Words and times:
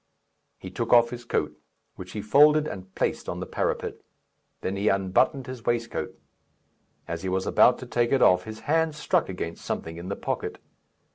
He 0.57 0.71
took 0.71 0.91
off 0.91 1.11
his 1.11 1.25
coat, 1.25 1.55
which 1.95 2.13
he 2.13 2.23
folded 2.23 2.67
and 2.67 2.95
placed 2.95 3.29
on 3.29 3.39
the 3.39 3.45
parapet; 3.45 4.01
then 4.61 4.75
he 4.75 4.87
unbuttoned 4.87 5.45
his 5.45 5.63
waistcoat. 5.63 6.17
As 7.07 7.21
he 7.21 7.29
was 7.29 7.45
about 7.45 7.77
to 7.77 7.85
take 7.85 8.11
it 8.11 8.23
off, 8.23 8.45
his 8.45 8.61
hand 8.61 8.95
struck 8.95 9.29
against 9.29 9.63
something 9.63 9.97
in 9.97 10.09
the 10.09 10.15
pocket. 10.15 10.57